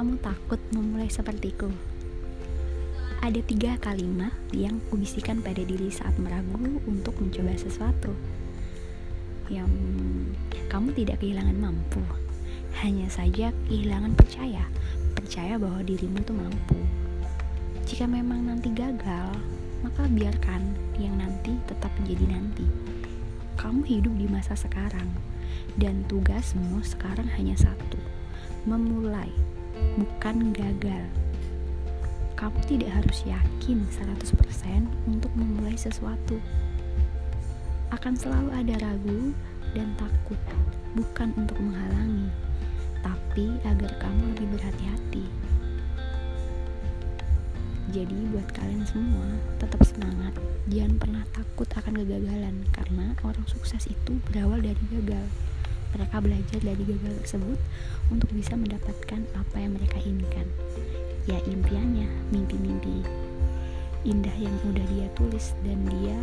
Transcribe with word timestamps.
kamu 0.00 0.16
takut 0.24 0.56
memulai 0.72 1.12
sepertiku? 1.12 1.68
Ada 3.20 3.36
tiga 3.44 3.76
kalimat 3.84 4.32
yang 4.48 4.80
kubisikan 4.88 5.44
pada 5.44 5.60
diri 5.60 5.92
saat 5.92 6.16
meragu 6.16 6.56
untuk 6.88 7.12
mencoba 7.20 7.52
sesuatu. 7.60 8.08
Yang 9.52 9.68
kamu 10.72 10.96
tidak 10.96 11.20
kehilangan 11.20 11.52
mampu, 11.52 12.00
hanya 12.80 13.12
saja 13.12 13.52
kehilangan 13.68 14.16
percaya, 14.16 14.64
percaya 15.12 15.60
bahwa 15.60 15.84
dirimu 15.84 16.16
itu 16.16 16.32
mampu. 16.32 16.80
Jika 17.84 18.08
memang 18.08 18.48
nanti 18.48 18.72
gagal, 18.72 19.36
maka 19.84 20.08
biarkan 20.08 20.64
yang 20.96 21.20
nanti 21.20 21.60
tetap 21.68 21.92
menjadi 22.00 22.40
nanti. 22.40 22.64
Kamu 23.60 23.84
hidup 23.84 24.16
di 24.16 24.24
masa 24.32 24.56
sekarang, 24.56 25.12
dan 25.76 26.08
tugasmu 26.08 26.80
sekarang 26.80 27.28
hanya 27.36 27.52
satu, 27.60 28.00
memulai, 28.64 29.28
bukan 29.98 30.52
gagal. 30.56 31.04
Kamu 32.38 32.56
tidak 32.64 32.90
harus 32.96 33.20
yakin 33.28 33.84
100% 33.92 34.88
untuk 35.04 35.32
memulai 35.36 35.76
sesuatu. 35.76 36.40
Akan 37.92 38.16
selalu 38.16 38.48
ada 38.54 38.74
ragu 38.80 39.36
dan 39.76 39.92
takut, 40.00 40.40
bukan 40.96 41.36
untuk 41.36 41.58
menghalangi, 41.60 42.32
tapi 43.04 43.54
agar 43.66 43.92
kamu 44.00 44.22
lebih 44.34 44.46
berhati-hati. 44.56 45.24
Jadi 47.90 48.18
buat 48.30 48.46
kalian 48.54 48.86
semua 48.86 49.26
tetap 49.58 49.82
semangat, 49.82 50.30
jangan 50.70 50.94
pernah 50.96 51.24
takut 51.34 51.66
akan 51.74 51.98
kegagalan 51.98 52.62
karena 52.70 53.18
orang 53.26 53.42
sukses 53.50 53.90
itu 53.90 54.22
berawal 54.30 54.62
dari 54.62 54.78
gagal. 54.94 55.26
Mereka 55.96 56.16
belajar 56.22 56.60
dari 56.62 56.82
gagal 56.86 57.14
tersebut 57.24 57.58
untuk 58.10 58.30
bisa 58.34 58.54
mendapatkan 58.54 59.22
apa 59.34 59.56
yang 59.58 59.74
mereka 59.74 59.98
inginkan. 60.02 60.46
Ya 61.28 61.38
impiannya, 61.46 62.08
mimpi-mimpi 62.30 63.04
indah 64.00 64.32
yang 64.40 64.56
udah 64.64 64.86
dia 64.96 65.06
tulis 65.12 65.52
dan 65.60 65.84
dia 65.84 66.16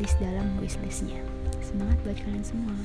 list 0.00 0.16
dalam 0.16 0.48
wishlistnya. 0.64 1.20
Semangat 1.60 2.00
buat 2.04 2.16
kalian 2.16 2.44
semua. 2.44 2.76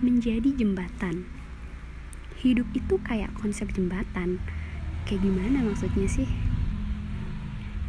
menjadi 0.00 0.52
jembatan. 0.52 1.24
Hidup 2.40 2.68
itu 2.76 3.00
kayak 3.04 3.32
konsep 3.40 3.72
jembatan. 3.72 4.40
Kayak 5.08 5.20
gimana 5.24 5.58
maksudnya 5.64 6.08
sih? 6.10 6.28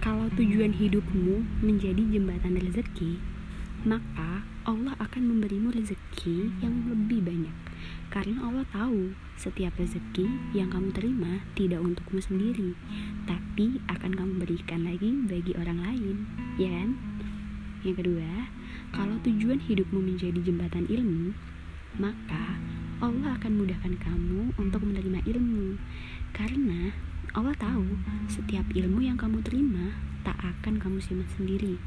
Kalau 0.02 0.28
tujuan 0.34 0.74
hidupmu 0.74 1.62
menjadi 1.62 2.02
jembatan 2.02 2.58
rezeki, 2.58 3.22
maka 3.86 4.46
Allah 4.62 4.94
akan 5.02 5.24
memberimu 5.26 5.74
rezeki 5.74 6.54
yang 6.62 6.86
lebih 6.86 7.26
banyak. 7.26 7.54
Karena 8.14 8.46
Allah 8.46 8.66
tahu 8.70 9.18
setiap 9.38 9.74
rezeki 9.78 10.30
yang 10.54 10.70
kamu 10.70 10.94
terima 10.94 11.42
tidak 11.58 11.82
untukmu 11.82 12.22
sendiri, 12.22 12.78
tapi 13.26 13.82
akan 13.90 14.12
kamu 14.14 14.34
berikan 14.42 14.86
lagi 14.86 15.10
bagi 15.26 15.54
orang 15.58 15.82
lain, 15.82 16.16
ya 16.62 16.70
kan? 16.70 16.90
Yang 17.82 18.06
kedua, 18.06 18.32
kalau 18.94 19.18
tujuan 19.26 19.58
hidupmu 19.66 19.98
menjadi 19.98 20.38
jembatan 20.46 20.86
ilmu, 20.86 21.34
maka 21.98 22.62
Allah 23.02 23.34
akan 23.34 23.66
mudahkan 23.66 23.98
kamu 23.98 24.54
untuk 24.62 24.86
menerima 24.86 25.26
ilmu 25.26 25.74
karena 26.42 26.90
Allah 27.38 27.54
tahu 27.54 27.86
setiap 28.26 28.66
ilmu 28.74 29.06
yang 29.06 29.14
kamu 29.14 29.46
terima 29.46 29.94
tak 30.26 30.42
akan 30.42 30.82
kamu 30.82 30.98
simpan 30.98 31.30
sendiri 31.38 31.78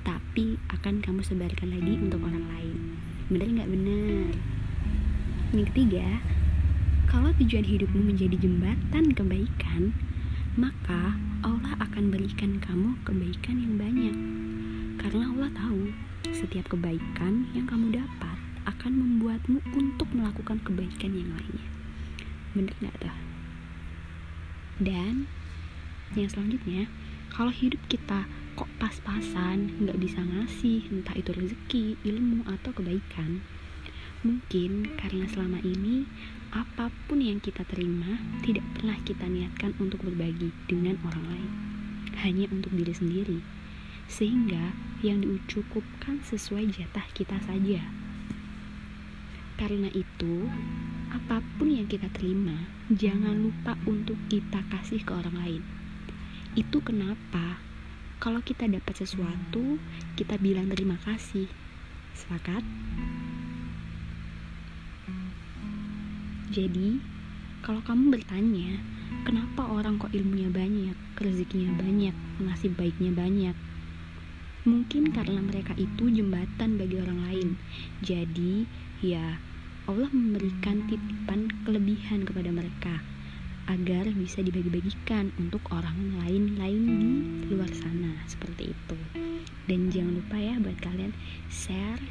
tapi 0.00 0.56
akan 0.72 1.04
kamu 1.04 1.20
sebarkan 1.20 1.76
lagi 1.76 2.00
untuk 2.00 2.24
orang 2.24 2.40
lain. 2.48 2.96
Bener 3.28 3.52
nggak? 3.52 3.68
Bener 3.68 4.32
yang 5.52 5.68
ketiga 5.68 6.24
kalau 7.04 7.36
tujuan 7.36 7.68
hidupmu 7.68 8.00
menjadi 8.00 8.40
jembatan 8.40 9.12
kebaikan 9.12 9.92
maka 10.56 11.20
Allah 11.44 11.76
akan 11.76 12.08
berikan 12.08 12.56
kamu 12.64 12.96
kebaikan 13.04 13.60
yang 13.60 13.76
banyak. 13.76 14.16
Karena 15.04 15.28
Allah 15.36 15.52
tahu 15.52 15.92
setiap 16.32 16.72
kebaikan 16.72 17.44
yang 17.52 17.68
kamu 17.68 18.00
dapat 18.00 18.40
akan 18.64 18.92
membuatmu 19.04 19.60
untuk 19.76 20.08
melakukan 20.16 20.64
kebaikan 20.64 21.12
yang 21.12 21.28
lainnya. 21.36 21.68
Bener 22.56 22.72
gak 22.80 22.96
tuh 23.04 23.37
dan 24.82 25.30
yang 26.16 26.30
selanjutnya 26.30 26.88
kalau 27.34 27.52
hidup 27.52 27.78
kita 27.86 28.24
kok 28.58 28.70
pas-pasan 28.82 29.78
nggak 29.84 29.98
bisa 30.00 30.18
ngasih 30.24 30.88
entah 30.90 31.14
itu 31.14 31.30
rezeki 31.30 31.84
ilmu 32.02 32.42
atau 32.48 32.74
kebaikan 32.74 33.44
mungkin 34.26 34.98
karena 34.98 35.30
selama 35.30 35.62
ini 35.62 36.02
apa 36.48 36.88
pun 37.04 37.20
yang 37.20 37.44
kita 37.44 37.60
terima 37.68 38.16
tidak 38.40 38.64
pernah 38.72 38.96
kita 39.04 39.28
niatkan 39.28 39.76
untuk 39.76 40.00
berbagi 40.00 40.48
dengan 40.64 40.96
orang 41.04 41.24
lain. 41.28 41.52
Hanya 42.24 42.48
untuk 42.48 42.72
diri 42.72 42.94
sendiri. 42.96 43.38
Sehingga 44.08 44.72
yang 45.04 45.20
diucukupkan 45.20 46.24
sesuai 46.24 46.72
jatah 46.72 47.04
kita 47.12 47.36
saja. 47.44 47.84
Karena 49.60 49.92
itu, 49.92 50.48
apa 51.18 51.42
pun 51.58 51.66
yang 51.66 51.90
kita 51.90 52.06
terima, 52.14 52.54
jangan 52.94 53.34
lupa 53.34 53.74
untuk 53.90 54.14
kita 54.30 54.62
kasih 54.70 55.02
ke 55.02 55.10
orang 55.10 55.34
lain. 55.34 55.62
Itu 56.54 56.78
kenapa 56.78 57.58
kalau 58.22 58.38
kita 58.38 58.70
dapat 58.70 58.94
sesuatu, 59.02 59.82
kita 60.14 60.38
bilang 60.38 60.70
terima 60.70 60.94
kasih. 61.02 61.50
Sepakat? 62.14 62.62
Jadi, 66.54 67.02
kalau 67.66 67.82
kamu 67.82 68.14
bertanya, 68.14 68.78
kenapa 69.26 69.66
orang 69.66 69.98
kok 69.98 70.14
ilmunya 70.14 70.54
banyak, 70.54 70.94
rezekinya 71.18 71.74
banyak, 71.82 72.14
ngasih 72.46 72.70
baiknya 72.78 73.10
banyak? 73.10 73.56
Mungkin 74.62 75.10
karena 75.10 75.42
mereka 75.42 75.74
itu 75.74 76.14
jembatan 76.14 76.78
bagi 76.78 76.96
orang 77.02 77.20
lain. 77.26 77.48
Jadi, 78.06 78.70
ya 79.02 79.42
Allah 79.88 80.12
memberikan 80.12 80.84
titipan 80.84 81.48
kelebihan 81.64 82.28
kepada 82.28 82.52
mereka 82.52 83.00
agar 83.72 84.04
bisa 84.12 84.44
dibagi-bagikan 84.44 85.32
untuk 85.40 85.64
orang 85.72 85.96
lain-lain 86.20 86.84
di 87.40 87.48
luar 87.48 87.72
sana 87.72 88.20
seperti 88.28 88.76
itu. 88.76 88.98
Dan 89.64 89.88
jangan 89.88 90.20
lupa 90.20 90.36
ya 90.36 90.60
buat 90.60 90.76
kalian 90.84 91.16
share 91.48 92.04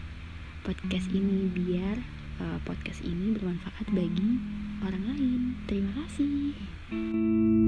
podcast 0.66 1.06
ini 1.14 1.54
biar 1.54 2.02
uh, 2.42 2.58
podcast 2.66 3.06
ini 3.06 3.38
bermanfaat 3.38 3.94
bagi 3.94 4.42
orang 4.82 5.04
lain. 5.14 5.42
Terima 5.70 5.94
kasih. 6.02 7.66